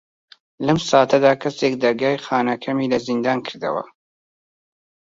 [0.65, 3.83] لەم ساتەدا کەسێک دەرگای خانەکەمی لە زیندان کردەوە.